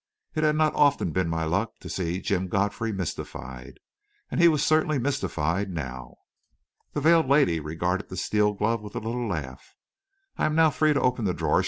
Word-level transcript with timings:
It 0.33 0.43
had 0.43 0.55
not 0.55 0.73
often 0.73 1.11
been 1.11 1.29
my 1.29 1.43
luck 1.43 1.77
to 1.81 1.87
see 1.87 2.21
Jim 2.21 2.47
Godfrey 2.47 2.91
mystified, 2.91 3.79
but 4.31 4.39
he 4.39 4.47
was 4.47 4.65
certainly 4.65 4.97
mystified 4.97 5.69
now! 5.69 6.15
The 6.93 7.01
veiled 7.01 7.27
lady 7.27 7.59
regarded 7.59 8.09
the 8.09 8.17
steel 8.17 8.53
glove 8.53 8.81
with 8.81 8.95
a 8.95 8.99
little 8.99 9.27
laugh. 9.27 9.75
"I 10.37 10.47
am 10.47 10.55
now 10.55 10.71
free 10.71 10.93
to 10.93 11.01
open 11.01 11.25
the 11.25 11.35
drawer?" 11.35 11.59